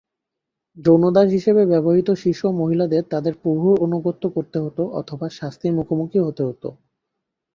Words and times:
যৌন 0.77 1.03
দাস 1.15 1.27
হিসেবে 1.37 1.61
ব্যবহৃত 1.71 2.09
শিশু 2.23 2.43
ও 2.47 2.57
মহিলাদের 2.61 3.03
তাদের 3.13 3.33
প্রভুর 3.43 3.75
আনুগত্য 3.85 4.23
করতে 4.35 4.57
হত 4.59 4.77
অথবা 4.99 5.27
শাস্তির 5.37 5.75
মুখোমুখি 5.77 6.19
হতে 6.21 6.41
হত। 6.49 6.63